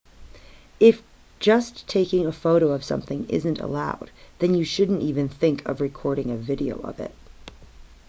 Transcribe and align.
if 0.79 1.03
just 1.39 1.87
taking 1.87 2.25
a 2.25 2.31
photo 2.31 2.71
of 2.71 2.83
something 2.83 3.23
isn't 3.29 3.59
allowed 3.59 4.09
then 4.39 4.55
you 4.55 4.63
shouldn't 4.65 5.03
even 5.03 5.29
think 5.29 5.63
of 5.69 5.79
recording 5.79 6.31
a 6.31 6.37
video 6.37 6.79
of 6.79 6.99
it 6.99 7.13